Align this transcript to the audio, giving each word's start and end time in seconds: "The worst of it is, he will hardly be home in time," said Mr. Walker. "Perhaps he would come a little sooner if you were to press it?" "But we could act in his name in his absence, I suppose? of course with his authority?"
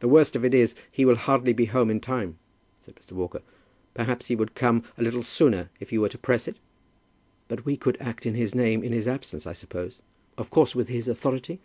"The 0.00 0.08
worst 0.08 0.34
of 0.34 0.46
it 0.46 0.54
is, 0.54 0.74
he 0.90 1.04
will 1.04 1.14
hardly 1.16 1.52
be 1.52 1.66
home 1.66 1.90
in 1.90 2.00
time," 2.00 2.38
said 2.78 2.96
Mr. 2.96 3.12
Walker. 3.12 3.42
"Perhaps 3.92 4.28
he 4.28 4.34
would 4.34 4.54
come 4.54 4.82
a 4.96 5.02
little 5.02 5.22
sooner 5.22 5.68
if 5.78 5.92
you 5.92 6.00
were 6.00 6.08
to 6.08 6.16
press 6.16 6.48
it?" 6.48 6.56
"But 7.48 7.66
we 7.66 7.76
could 7.76 7.98
act 8.00 8.24
in 8.24 8.34
his 8.34 8.54
name 8.54 8.82
in 8.82 8.94
his 8.94 9.06
absence, 9.06 9.46
I 9.46 9.52
suppose? 9.52 10.00
of 10.38 10.48
course 10.48 10.74
with 10.74 10.88
his 10.88 11.06
authority?" 11.06 11.60